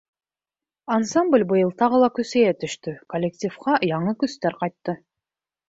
Ансамбль 0.95 1.45
быйыл 1.51 1.69
тағы 1.83 1.99
ла 2.05 2.09
көсәйә 2.21 2.55
төштө, 2.65 2.95
коллективҡа 3.17 3.79
яңы 3.93 4.17
көстәр 4.25 4.61
ҡайтты. 4.65 5.01